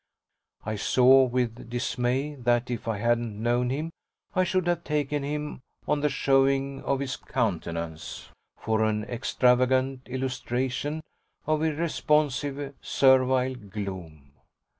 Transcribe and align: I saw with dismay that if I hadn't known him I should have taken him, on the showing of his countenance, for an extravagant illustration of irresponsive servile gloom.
I 0.65 0.77
saw 0.77 1.25
with 1.25 1.69
dismay 1.69 2.33
that 2.33 2.71
if 2.71 2.87
I 2.87 2.97
hadn't 2.97 3.39
known 3.39 3.69
him 3.69 3.91
I 4.33 4.43
should 4.43 4.65
have 4.65 4.83
taken 4.83 5.21
him, 5.21 5.61
on 5.87 5.99
the 6.01 6.09
showing 6.09 6.81
of 6.83 6.99
his 6.99 7.15
countenance, 7.15 8.29
for 8.57 8.83
an 8.83 9.03
extravagant 9.03 10.01
illustration 10.07 11.03
of 11.45 11.61
irresponsive 11.61 12.73
servile 12.81 13.53
gloom. 13.53 14.31